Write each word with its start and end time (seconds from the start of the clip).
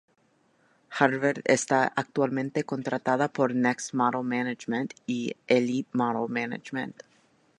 Harvard 0.89 1.41
está 1.45 1.93
actualmente 1.95 2.63
contratada 2.63 3.27
por 3.31 3.53
Next 3.53 3.93
Model 3.93 4.23
Management 4.23 4.95
y 5.05 5.35
Elite 5.45 5.91
Model 5.93 6.27
Management. 6.27 7.03